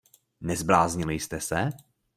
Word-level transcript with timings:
Nezbláznili 0.41 1.19
jste 1.19 1.39
se? 1.41 1.69